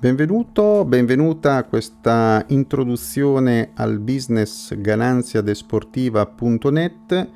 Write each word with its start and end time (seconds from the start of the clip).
Benvenuto, 0.00 0.84
benvenuta 0.86 1.56
a 1.56 1.64
questa 1.64 2.42
introduzione 2.48 3.72
al 3.74 3.98
business 3.98 4.74
gananziadesportiva.net. 4.74 7.28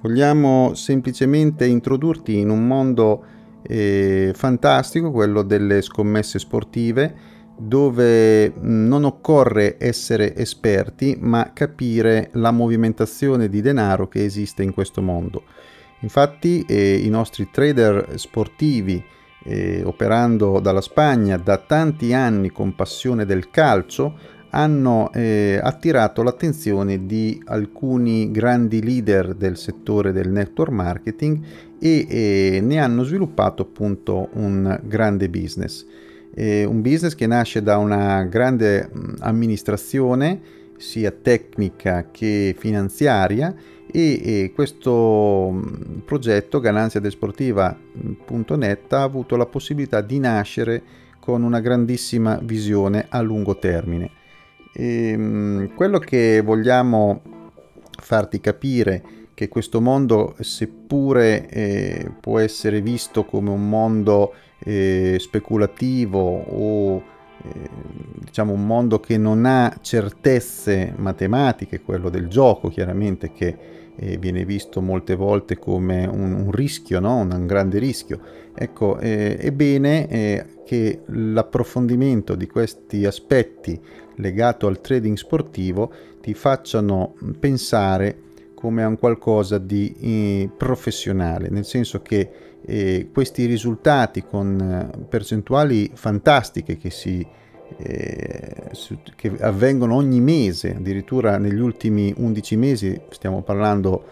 Vogliamo 0.00 0.72
semplicemente 0.72 1.66
introdurti 1.66 2.38
in 2.38 2.48
un 2.48 2.66
mondo 2.66 3.22
eh, 3.60 4.32
fantastico, 4.34 5.10
quello 5.10 5.42
delle 5.42 5.82
scommesse 5.82 6.38
sportive, 6.38 7.14
dove 7.58 8.50
non 8.62 9.04
occorre 9.04 9.76
essere 9.78 10.34
esperti, 10.36 11.18
ma 11.20 11.50
capire 11.52 12.30
la 12.32 12.50
movimentazione 12.50 13.50
di 13.50 13.60
denaro 13.60 14.08
che 14.08 14.24
esiste 14.24 14.62
in 14.62 14.72
questo 14.72 15.02
mondo. 15.02 15.42
Infatti 15.98 16.64
eh, 16.66 16.94
i 16.94 17.10
nostri 17.10 17.50
trader 17.50 18.12
sportivi 18.14 19.04
eh, 19.44 19.82
operando 19.84 20.60
dalla 20.60 20.80
Spagna 20.80 21.36
da 21.36 21.56
tanti 21.56 22.12
anni 22.12 22.50
con 22.50 22.74
passione 22.74 23.24
del 23.24 23.50
calcio, 23.50 24.38
hanno 24.50 25.12
eh, 25.12 25.60
attirato 25.62 26.22
l'attenzione 26.22 27.06
di 27.06 27.40
alcuni 27.46 28.30
grandi 28.30 28.82
leader 28.82 29.34
del 29.34 29.56
settore 29.56 30.12
del 30.12 30.28
network 30.28 30.72
marketing 30.72 31.40
e 31.78 32.06
eh, 32.08 32.60
ne 32.60 32.78
hanno 32.78 33.04
sviluppato 33.04 33.62
appunto 33.62 34.28
un 34.34 34.78
grande 34.82 35.28
business. 35.28 35.86
Eh, 36.34 36.64
un 36.64 36.80
business 36.80 37.14
che 37.14 37.26
nasce 37.26 37.62
da 37.62 37.76
una 37.76 38.24
grande 38.24 38.88
mh, 38.92 39.14
amministrazione 39.20 40.40
sia 40.80 41.10
tecnica 41.10 42.08
che 42.10 42.56
finanziaria 42.58 43.54
e, 43.92 44.20
e 44.22 44.52
questo 44.54 45.50
mm, 45.52 45.98
progetto 46.04 46.60
gananziadesportiva.net 46.60 48.92
ha 48.92 49.02
avuto 49.02 49.36
la 49.36 49.46
possibilità 49.46 50.00
di 50.00 50.18
nascere 50.18 50.82
con 51.20 51.42
una 51.42 51.60
grandissima 51.60 52.38
visione 52.42 53.06
a 53.08 53.20
lungo 53.20 53.58
termine. 53.58 54.10
E, 54.72 55.14
mm, 55.16 55.66
quello 55.74 55.98
che 55.98 56.40
vogliamo 56.40 57.22
farti 58.00 58.40
capire 58.40 59.02
che 59.34 59.48
questo 59.48 59.80
mondo, 59.80 60.36
seppure 60.40 61.48
eh, 61.48 62.10
può 62.20 62.38
essere 62.38 62.80
visto 62.82 63.24
come 63.24 63.50
un 63.50 63.68
mondo 63.68 64.34
eh, 64.58 65.16
speculativo 65.18 66.18
o 66.18 67.02
diciamo 68.18 68.52
un 68.52 68.66
mondo 68.66 69.00
che 69.00 69.16
non 69.16 69.44
ha 69.44 69.76
certezze 69.80 70.92
matematiche, 70.96 71.80
quello 71.80 72.10
del 72.10 72.28
gioco 72.28 72.68
chiaramente 72.68 73.32
che 73.32 73.56
eh, 73.96 74.16
viene 74.16 74.44
visto 74.44 74.80
molte 74.80 75.14
volte 75.14 75.58
come 75.58 76.06
un, 76.06 76.32
un 76.32 76.50
rischio, 76.50 77.00
no? 77.00 77.18
un, 77.18 77.30
un, 77.32 77.46
grande 77.46 77.78
rischio. 77.78 78.20
Ecco, 78.54 78.98
eh, 78.98 79.36
è 79.36 79.52
bene 79.52 80.08
eh, 80.08 80.46
che 80.64 81.02
l'approfondimento 81.06 82.34
di 82.34 82.46
questi 82.46 83.04
aspetti 83.04 83.78
legato 84.16 84.66
al 84.66 84.80
trading 84.80 85.16
sportivo 85.16 85.92
ti 86.20 86.34
facciano 86.34 87.14
pensare 87.38 88.28
come 88.60 88.82
a 88.82 88.86
un 88.88 88.98
qualcosa 88.98 89.58
di 89.58 89.94
eh, 90.00 90.50
professionale, 90.56 91.48
nel 91.48 91.64
senso 91.64 92.02
che 92.02 92.30
eh, 92.64 93.08
questi 93.12 93.46
risultati 93.46 94.22
con 94.22 94.60
eh, 94.60 95.04
percentuali 95.08 95.90
fantastiche 95.94 96.76
che, 96.76 96.90
si, 96.90 97.26
eh, 97.78 98.70
che 99.16 99.32
avvengono 99.40 99.94
ogni 99.94 100.20
mese, 100.20 100.76
addirittura 100.76 101.38
negli 101.38 101.58
ultimi 101.58 102.12
11 102.16 102.56
mesi, 102.56 103.00
stiamo 103.08 103.42
parlando 103.42 104.04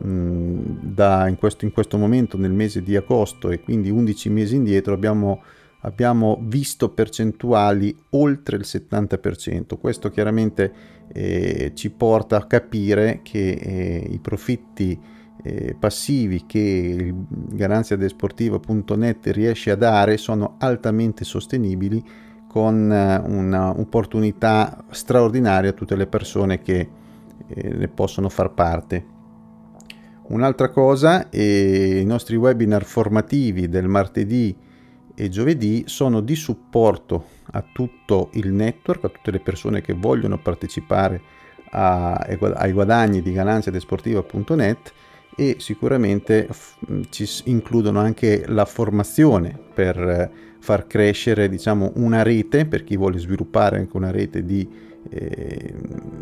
mh, 0.00 0.60
da, 0.80 1.28
in, 1.28 1.36
questo, 1.36 1.64
in 1.64 1.72
questo 1.72 1.96
momento 1.96 2.36
nel 2.36 2.52
mese 2.52 2.82
di 2.82 2.96
agosto 2.96 3.50
e 3.50 3.60
quindi 3.60 3.90
11 3.90 4.28
mesi 4.30 4.56
indietro 4.56 4.92
abbiamo 4.92 5.42
abbiamo 5.84 6.38
visto 6.42 6.90
percentuali 6.90 7.96
oltre 8.10 8.56
il 8.56 8.64
70%. 8.66 9.78
Questo 9.78 10.10
chiaramente 10.10 10.72
eh, 11.12 11.72
ci 11.74 11.90
porta 11.90 12.36
a 12.36 12.46
capire 12.46 13.20
che 13.22 13.50
eh, 13.50 14.06
i 14.10 14.18
profitti 14.18 14.98
eh, 15.42 15.76
passivi 15.78 16.44
che 16.46 17.14
garanziadesportiva.net 17.28 19.26
riesce 19.26 19.70
a 19.70 19.76
dare 19.76 20.16
sono 20.16 20.56
altamente 20.58 21.24
sostenibili 21.24 22.02
con 22.48 22.90
eh, 22.90 23.18
un'opportunità 23.18 24.84
straordinaria 24.90 25.70
a 25.70 25.74
tutte 25.74 25.96
le 25.96 26.06
persone 26.06 26.62
che 26.62 26.88
eh, 27.46 27.68
ne 27.74 27.88
possono 27.88 28.30
far 28.30 28.54
parte. 28.54 29.12
Un'altra 30.26 30.70
cosa, 30.70 31.28
eh, 31.28 32.00
i 32.00 32.04
nostri 32.06 32.36
webinar 32.36 32.84
formativi 32.84 33.68
del 33.68 33.88
martedì 33.88 34.56
e 35.14 35.28
giovedì 35.28 35.84
sono 35.86 36.20
di 36.20 36.34
supporto 36.34 37.26
a 37.52 37.64
tutto 37.72 38.30
il 38.32 38.52
network, 38.52 39.04
a 39.04 39.08
tutte 39.08 39.30
le 39.30 39.40
persone 39.40 39.80
che 39.80 39.94
vogliono 39.94 40.38
partecipare 40.38 41.20
a, 41.70 42.14
ai 42.14 42.72
guadagni 42.72 43.22
di 43.22 43.32
gananziadesportiva.net 43.32 44.92
e 45.36 45.56
sicuramente 45.58 46.48
ci 47.10 47.28
includono 47.44 47.98
anche 47.98 48.44
la 48.46 48.64
formazione 48.64 49.58
per 49.74 50.30
far 50.60 50.86
crescere 50.86 51.48
diciamo 51.48 51.92
una 51.96 52.22
rete 52.22 52.66
per 52.66 52.84
chi 52.84 52.96
vuole 52.96 53.18
sviluppare 53.18 53.78
anche 53.78 53.96
una 53.96 54.10
rete 54.10 54.44
di, 54.44 54.66
eh, 55.10 55.74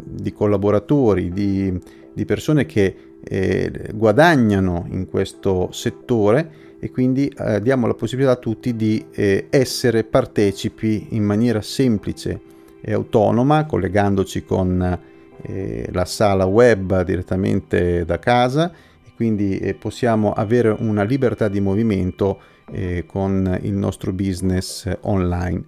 di 0.05 0.33
collaboratori, 0.33 1.31
di, 1.31 1.79
di, 2.13 2.25
persone 2.25 2.67
che 2.67 2.97
eh, 3.23 3.91
guadagnano 3.95 4.87
in 4.91 5.07
questo 5.07 5.69
settore 5.73 6.72
e 6.85 6.91
quindi 6.91 7.33
eh, 7.39 7.63
diamo 7.63 7.87
la 7.87 7.95
possibilità 7.95 8.33
a 8.33 8.37
tutti 8.37 8.75
di 8.75 9.07
eh, 9.13 9.47
essere 9.51 10.03
partecipi 10.03 11.07
in 11.11 11.23
maniera 11.23 11.63
semplice 11.63 12.41
e 12.81 12.93
autonoma 12.93 13.67
collegandoci 13.67 14.45
con 14.45 14.99
eh, 15.43 15.89
la 15.93 16.05
sala 16.05 16.45
web 16.45 17.05
direttamente 17.05 18.05
da 18.05 18.19
casa 18.19 18.73
quindi 19.15 19.59
eh, 19.59 19.75
possiamo 19.75 20.33
avere 20.33 20.75
una 20.77 21.05
libertà 21.05 21.47
di 21.47 21.61
movimento 21.61 22.41
eh, 22.73 23.05
con 23.07 23.57
il 23.63 23.75
nostro 23.75 24.13
business 24.13 24.91
online. 25.03 25.63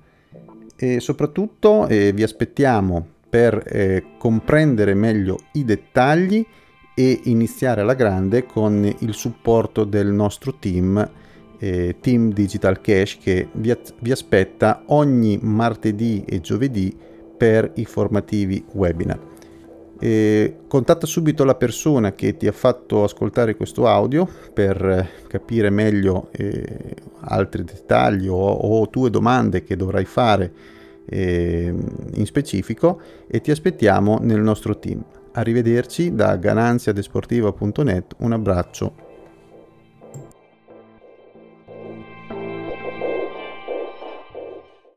E 0.75 0.99
soprattutto 0.99 1.87
eh, 1.87 2.11
vi 2.13 2.25
aspettiamo 2.25 3.07
per 3.29 4.03
comprendere 4.19 4.95
meglio 4.95 5.39
i 5.53 5.65
dettagli 5.65 6.45
e 6.95 7.21
iniziare 7.25 7.81
alla 7.81 7.95
grande 7.95 8.47
con 8.47 8.89
il 9.01 9.15
supporto 9.15 9.85
del 9.85 10.09
nostro 10.09 10.55
team, 10.55 11.11
eh, 11.59 11.97
Team 12.01 12.33
Digital 12.33 12.81
Cash, 12.81 13.19
che 13.19 13.49
vi, 13.53 13.77
vi 14.01 14.13
aspetta 14.13 14.85
ogni 14.87 15.39
martedì 15.43 16.25
e 16.27 16.41
giovedì 16.41 16.97
per 17.37 17.73
i 17.75 17.85
formativi 17.85 18.65
webinar. 18.73 19.33
Eh, 19.99 20.57
contatta 20.67 21.07
subito 21.07 21.45
la 21.45 21.55
persona 21.55 22.13
che 22.15 22.37
ti 22.37 22.47
ha 22.47 22.53
fatto 22.53 23.05
ascoltare 23.05 23.55
questo 23.55 23.87
audio 23.87 24.29
per 24.53 25.09
capire 25.29 25.71
meglio 25.71 26.29
eh, 26.33 26.95
altri 27.21 27.63
dettagli 27.63 28.27
o, 28.27 28.35
o, 28.35 28.89
tue 28.91 29.09
domande 29.09 29.63
che 29.63 29.77
dovrai 29.77 30.05
fare 30.05 30.53
eh, 31.07 31.73
in 32.15 32.27
specifico 32.27 33.01
e 33.27 33.41
ti 33.41 33.51
aspettiamo 33.51 34.19
nel 34.21 34.41
nostro 34.41 34.79
team. 34.79 35.03
Arrivederci 35.37 36.15
da 36.15 36.37
gananziadesportiva.net, 36.37 38.15
un 38.19 38.33
abbraccio 38.33 38.95